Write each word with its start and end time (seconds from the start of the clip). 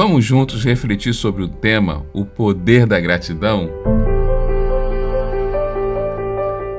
Vamos 0.00 0.24
juntos 0.24 0.62
refletir 0.62 1.12
sobre 1.12 1.42
o 1.42 1.48
tema 1.48 2.06
O 2.12 2.24
Poder 2.24 2.86
da 2.86 3.00
Gratidão? 3.00 3.68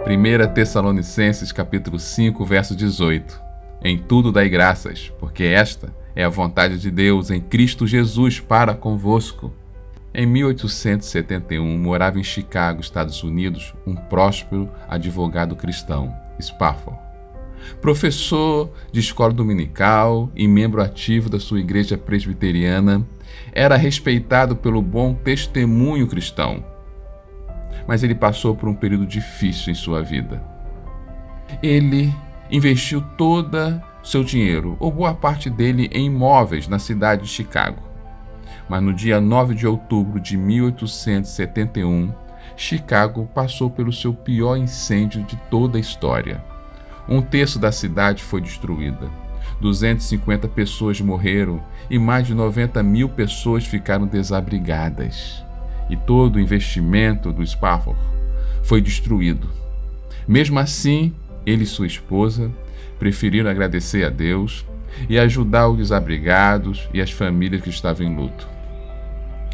1 0.08 0.54
Tessalonicenses 0.54 1.52
capítulo 1.52 2.00
5, 2.00 2.46
verso 2.46 2.74
18. 2.74 3.42
Em 3.84 3.98
tudo 3.98 4.32
dai 4.32 4.48
graças, 4.48 5.12
porque 5.20 5.44
esta 5.44 5.94
é 6.16 6.24
a 6.24 6.30
vontade 6.30 6.80
de 6.80 6.90
Deus 6.90 7.30
em 7.30 7.42
Cristo 7.42 7.86
Jesus 7.86 8.40
para 8.40 8.74
convosco. 8.74 9.54
Em 10.14 10.26
1871, 10.26 11.78
morava 11.78 12.18
em 12.18 12.24
Chicago, 12.24 12.80
Estados 12.80 13.22
Unidos, 13.22 13.74
um 13.86 13.98
próspero 13.98 14.70
advogado 14.88 15.58
cristão, 15.58 16.16
Spafford. 16.42 17.09
Professor 17.82 18.72
de 18.92 19.00
escola 19.00 19.34
dominical 19.34 20.32
e 20.36 20.48
membro 20.48 20.82
ativo 20.82 21.30
da 21.30 21.40
sua 21.40 21.60
igreja 21.60 21.98
presbiteriana, 21.98 23.06
era 23.52 23.76
respeitado 23.76 24.56
pelo 24.56 24.82
bom 24.82 25.14
testemunho 25.14 26.08
cristão. 26.08 26.64
Mas 27.88 28.04
ele 28.04 28.16
passou 28.16 28.56
por 28.56 28.70
um 28.70 28.76
período 28.76 29.06
difícil 29.06 29.72
em 29.72 29.76
sua 29.76 30.02
vida. 30.02 30.44
Ele 31.64 32.14
investiu 32.52 33.02
toda 33.18 33.84
seu 34.04 34.24
dinheiro, 34.24 34.78
ou 34.80 34.92
boa 34.92 35.14
parte 35.14 35.50
dele, 35.50 35.90
em 35.92 36.06
imóveis 36.06 36.68
na 36.68 36.80
cidade 36.80 37.24
de 37.24 37.30
Chicago 37.30 37.90
mas 38.70 38.84
no 38.84 38.94
dia 38.94 39.20
9 39.20 39.56
de 39.56 39.66
outubro 39.66 40.20
de 40.20 40.38
1871, 40.38 42.14
Chicago 42.56 43.28
passou 43.34 43.70
pelo 43.70 43.92
seu 43.92 44.14
pior 44.14 44.56
incêndio 44.56 45.24
de 45.24 45.36
toda 45.50 45.78
a 45.78 45.82
história. 45.82 46.44
Um 47.10 47.24
terço 47.24 47.58
da 47.58 47.72
cidade 47.72 48.24
foi 48.24 48.40
destruída. 48.40 49.10
250 49.60 50.48
pessoas 50.48 51.02
morreram 51.02 51.60
e 51.90 51.98
mais 51.98 52.28
de 52.28 52.36
90 52.36 52.84
mil 52.84 53.10
pessoas 53.10 53.66
ficaram 53.66 54.06
desabrigadas. 54.06 55.44
E 55.90 55.98
todo 55.98 56.36
o 56.36 56.40
investimento 56.40 57.34
do 57.34 57.46
Spafford 57.46 58.00
foi 58.62 58.80
destruído. 58.80 59.50
Mesmo 60.28 60.60
assim, 60.60 61.12
ele 61.46 61.64
e 61.64 61.68
sua 61.68 61.88
esposa 61.88 62.52
preferiram 63.00 63.50
agradecer 63.50 64.06
a 64.06 64.10
Deus 64.10 64.64
e 65.10 65.18
ajudar 65.18 65.68
os 65.68 65.78
desabrigados 65.78 66.88
e 66.94 67.02
as 67.02 67.10
famílias 67.10 67.64
que 67.64 67.70
estavam 67.70 68.06
em 68.06 68.16
luto. 68.16 68.48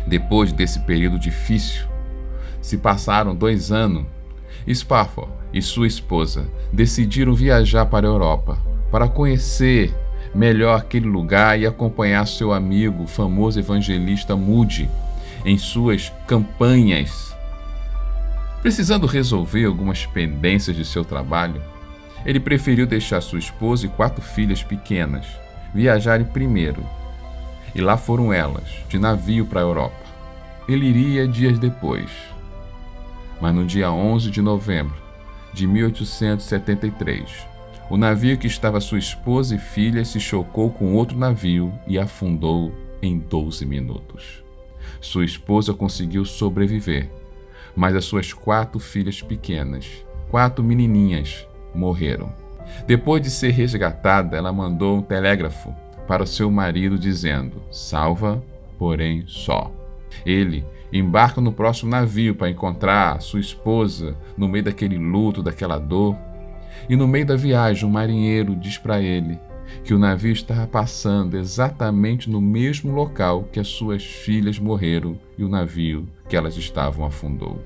Depois 0.05 0.51
desse 0.51 0.79
período 0.81 1.17
difícil, 1.17 1.85
se 2.61 2.77
passaram 2.77 3.33
dois 3.33 3.71
anos, 3.71 4.05
Spafford 4.73 5.31
e 5.53 5.61
sua 5.61 5.87
esposa 5.87 6.47
decidiram 6.71 7.33
viajar 7.33 7.85
para 7.85 8.07
a 8.07 8.09
Europa 8.09 8.57
para 8.91 9.07
conhecer 9.07 9.93
melhor 10.33 10.79
aquele 10.79 11.07
lugar 11.07 11.59
e 11.59 11.65
acompanhar 11.65 12.27
seu 12.27 12.51
amigo, 12.51 13.07
famoso 13.07 13.59
evangelista 13.59 14.35
Moody, 14.35 14.89
em 15.45 15.57
suas 15.57 16.11
campanhas. 16.27 17.35
Precisando 18.61 19.05
resolver 19.07 19.65
algumas 19.65 20.05
pendências 20.05 20.75
de 20.75 20.83
seu 20.83 21.05
trabalho, 21.05 21.61
ele 22.25 22.39
preferiu 22.39 22.87
deixar 22.87 23.21
sua 23.21 23.39
esposa 23.39 23.85
e 23.85 23.89
quatro 23.89 24.21
filhas 24.21 24.63
pequenas 24.63 25.25
viajarem 25.73 26.25
primeiro 26.25 26.83
e 27.75 27.81
lá 27.81 27.97
foram 27.97 28.31
elas, 28.31 28.63
de 28.87 28.97
navio 28.97 29.45
para 29.45 29.59
a 29.59 29.63
Europa. 29.63 30.05
Ele 30.67 30.85
iria 30.85 31.27
dias 31.27 31.59
depois. 31.59 32.09
Mas 33.41 33.53
no 33.53 33.65
dia 33.65 33.91
11 33.91 34.31
de 34.31 34.41
novembro 34.41 34.95
de 35.53 35.67
1873, 35.67 37.47
o 37.89 37.97
navio 37.97 38.37
que 38.37 38.47
estava 38.47 38.81
sua 38.81 38.97
esposa 38.97 39.55
e 39.55 39.59
filha 39.59 40.03
se 40.03 40.19
chocou 40.19 40.71
com 40.71 40.93
outro 40.95 41.17
navio 41.17 41.71
e 41.87 41.99
afundou 41.99 42.73
em 43.01 43.19
12 43.19 43.65
minutos. 43.65 44.43
Sua 44.99 45.23
esposa 45.23 45.73
conseguiu 45.73 46.25
sobreviver, 46.25 47.09
mas 47.75 47.95
as 47.95 48.05
suas 48.05 48.33
quatro 48.33 48.79
filhas 48.79 49.21
pequenas, 49.21 49.85
quatro 50.29 50.63
menininhas, 50.63 51.47
morreram. 51.73 52.33
Depois 52.87 53.21
de 53.21 53.29
ser 53.29 53.51
resgatada, 53.51 54.35
ela 54.35 54.51
mandou 54.51 54.97
um 54.97 55.01
telégrafo 55.01 55.73
para 56.07 56.25
seu 56.25 56.49
marido, 56.49 56.97
dizendo: 56.97 57.61
Salva, 57.71 58.43
porém 58.77 59.23
só. 59.27 59.71
Ele 60.25 60.65
embarca 60.91 61.41
no 61.41 61.51
próximo 61.51 61.91
navio 61.91 62.35
para 62.35 62.49
encontrar 62.49 63.21
sua 63.21 63.39
esposa 63.39 64.15
no 64.37 64.47
meio 64.47 64.65
daquele 64.65 64.97
luto, 64.97 65.41
daquela 65.41 65.77
dor. 65.77 66.15
E 66.87 66.95
no 66.95 67.07
meio 67.07 67.25
da 67.25 67.35
viagem, 67.35 67.85
o 67.85 67.87
um 67.87 67.91
marinheiro 67.91 68.55
diz 68.55 68.77
para 68.77 69.01
ele 69.01 69.39
que 69.83 69.93
o 69.93 69.99
navio 69.99 70.31
estava 70.31 70.67
passando 70.67 71.37
exatamente 71.37 72.29
no 72.29 72.39
mesmo 72.39 72.91
local 72.91 73.45
que 73.51 73.59
as 73.59 73.67
suas 73.67 74.03
filhas 74.03 74.59
morreram 74.59 75.17
e 75.37 75.43
o 75.43 75.49
navio 75.49 76.07
que 76.29 76.35
elas 76.35 76.55
estavam 76.55 77.05
afundou. 77.05 77.63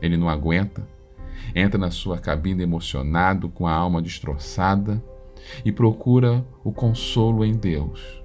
Ele 0.00 0.16
não 0.16 0.28
aguenta, 0.28 0.86
entra 1.54 1.78
na 1.78 1.90
sua 1.90 2.18
cabine 2.18 2.62
emocionado, 2.62 3.48
com 3.48 3.66
a 3.66 3.72
alma 3.72 4.00
destroçada 4.00 5.02
e 5.64 5.70
procura 5.70 6.44
o 6.64 6.72
consolo 6.72 7.44
em 7.44 7.52
Deus. 7.52 8.22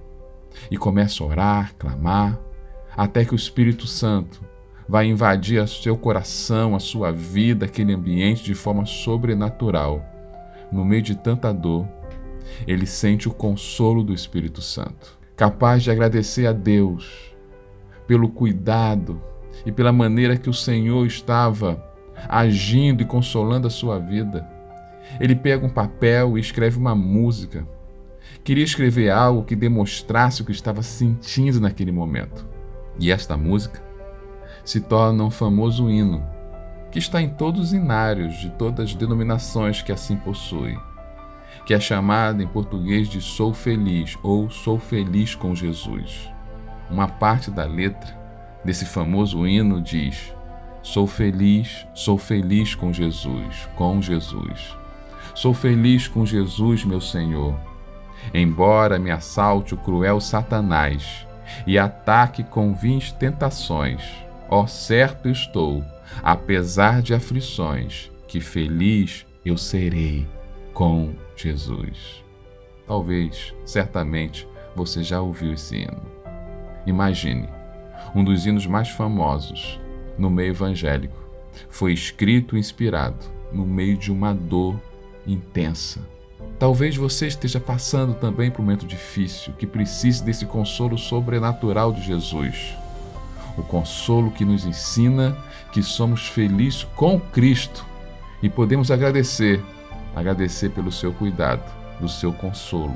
E 0.71 0.77
começa 0.77 1.23
a 1.23 1.27
orar, 1.27 1.75
clamar, 1.77 2.39
até 2.95 3.25
que 3.25 3.33
o 3.33 3.35
Espírito 3.35 3.87
Santo 3.87 4.41
vai 4.87 5.07
invadir 5.07 5.67
seu 5.67 5.97
coração, 5.97 6.75
a 6.75 6.79
sua 6.79 7.11
vida, 7.11 7.65
aquele 7.65 7.93
ambiente 7.93 8.43
de 8.43 8.53
forma 8.53 8.85
sobrenatural. 8.85 10.05
No 10.71 10.85
meio 10.85 11.01
de 11.01 11.15
tanta 11.15 11.51
dor, 11.51 11.87
ele 12.67 12.85
sente 12.85 13.27
o 13.27 13.33
consolo 13.33 14.03
do 14.03 14.13
Espírito 14.13 14.61
Santo, 14.61 15.17
capaz 15.35 15.83
de 15.83 15.91
agradecer 15.91 16.45
a 16.45 16.51
Deus 16.51 17.35
pelo 18.07 18.29
cuidado 18.29 19.21
e 19.65 19.71
pela 19.71 19.91
maneira 19.91 20.37
que 20.37 20.49
o 20.49 20.53
Senhor 20.53 21.05
estava 21.05 21.83
agindo 22.29 23.01
e 23.01 23.05
consolando 23.05 23.67
a 23.67 23.71
sua 23.71 23.99
vida. 23.99 24.47
Ele 25.19 25.35
pega 25.35 25.65
um 25.65 25.69
papel 25.69 26.37
e 26.37 26.41
escreve 26.41 26.77
uma 26.77 26.95
música. 26.95 27.67
Queria 28.43 28.63
escrever 28.63 29.09
algo 29.09 29.43
que 29.43 29.55
demonstrasse 29.55 30.41
o 30.41 30.45
que 30.45 30.51
estava 30.51 30.83
sentindo 30.83 31.59
naquele 31.59 31.91
momento. 31.91 32.54
E 32.99 33.11
esta 33.11 33.35
música 33.35 33.83
se 34.63 34.81
torna 34.81 35.23
um 35.23 35.31
famoso 35.31 35.89
hino 35.89 36.25
que 36.91 36.99
está 36.99 37.21
em 37.21 37.29
todos 37.29 37.59
os 37.59 37.73
inários 37.73 38.35
de 38.39 38.49
todas 38.51 38.89
as 38.89 38.95
denominações 38.95 39.81
que 39.81 39.91
assim 39.91 40.15
possuem, 40.15 40.79
que 41.65 41.73
é 41.73 41.79
chamada 41.79 42.41
em 42.41 42.47
português 42.47 43.09
de 43.09 43.19
Sou 43.19 43.53
Feliz 43.53 44.17
ou 44.23 44.49
Sou 44.49 44.79
Feliz 44.79 45.35
com 45.35 45.53
Jesus. 45.53 46.29
Uma 46.89 47.07
parte 47.07 47.51
da 47.51 47.65
letra 47.65 48.17
desse 48.63 48.85
famoso 48.85 49.45
hino 49.45 49.81
diz: 49.81 50.33
Sou 50.81 51.05
feliz, 51.05 51.85
sou 51.93 52.17
feliz 52.17 52.75
com 52.75 52.93
Jesus, 52.93 53.67
com 53.75 54.01
Jesus. 54.01 54.77
Sou 55.33 55.53
feliz 55.53 56.07
com 56.07 56.25
Jesus, 56.25 56.85
meu 56.85 57.01
Senhor. 57.01 57.59
Embora 58.33 58.97
me 58.97 59.11
assalte 59.11 59.73
o 59.73 59.77
cruel 59.77 60.21
Satanás 60.21 61.27
e 61.65 61.77
ataque 61.77 62.43
com 62.43 62.73
vins 62.73 63.11
tentações, 63.11 64.01
ó 64.49 64.65
certo 64.67 65.29
estou, 65.29 65.83
apesar 66.23 67.01
de 67.01 67.13
aflições, 67.13 68.11
que 68.27 68.39
feliz 68.39 69.25
eu 69.45 69.57
serei 69.57 70.27
com 70.73 71.13
Jesus. 71.35 72.23
Talvez, 72.87 73.53
certamente, 73.65 74.47
você 74.75 75.03
já 75.03 75.21
ouviu 75.21 75.53
esse 75.53 75.77
hino. 75.77 76.01
Imagine, 76.85 77.49
um 78.13 78.23
dos 78.23 78.45
hinos 78.45 78.67
mais 78.67 78.89
famosos 78.89 79.79
no 80.17 80.29
meio 80.29 80.49
evangélico 80.49 81.17
foi 81.69 81.93
escrito 81.93 82.55
e 82.55 82.59
inspirado 82.59 83.25
no 83.51 83.65
meio 83.65 83.97
de 83.97 84.11
uma 84.11 84.33
dor 84.33 84.79
intensa. 85.25 86.01
Talvez 86.57 86.95
você 86.95 87.27
esteja 87.27 87.59
passando 87.59 88.13
também 88.13 88.49
por 88.49 88.61
um 88.61 88.65
momento 88.65 88.85
difícil, 88.85 89.53
que 89.53 89.67
precise 89.67 90.23
desse 90.23 90.45
consolo 90.45 90.97
sobrenatural 90.97 91.91
de 91.91 92.01
Jesus. 92.01 92.73
O 93.57 93.63
consolo 93.63 94.31
que 94.31 94.45
nos 94.45 94.65
ensina 94.65 95.37
que 95.71 95.83
somos 95.83 96.27
felizes 96.27 96.85
com 96.95 97.19
Cristo 97.19 97.85
e 98.41 98.49
podemos 98.49 98.89
agradecer, 98.89 99.61
agradecer 100.15 100.69
pelo 100.69 100.91
seu 100.91 101.11
cuidado, 101.13 101.63
do 101.99 102.07
seu 102.07 102.31
consolo, 102.31 102.95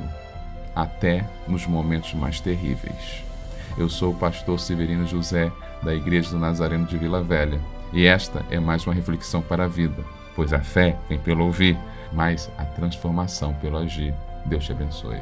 até 0.74 1.28
nos 1.48 1.68
momentos 1.68 2.13
mais 2.13 2.39
terríveis. 2.39 3.24
Eu 3.78 3.89
sou 3.89 4.12
o 4.12 4.16
pastor 4.16 4.60
Severino 4.60 5.06
José, 5.06 5.51
da 5.83 5.94
Igreja 5.94 6.31
do 6.31 6.39
Nazareno 6.39 6.86
de 6.86 6.98
Vila 6.98 7.22
Velha, 7.22 7.60
e 7.92 8.06
esta 8.06 8.45
é 8.50 8.60
mais 8.60 8.86
uma 8.86 8.94
reflexão 8.94 9.42
para 9.42 9.66
a 9.66 9.68
vida, 9.68 10.04
pois 10.39 10.53
a 10.53 10.62
fé 10.62 10.95
vem 11.09 11.19
pelo 11.19 11.44
ouvir 11.44 11.77
mas 12.13 12.50
a 12.57 12.63
transformação 12.63 13.53
pelo 13.56 13.77
agir. 13.77 14.13
Deus 14.45 14.63
te 14.63 14.71
abençoe. 14.71 15.19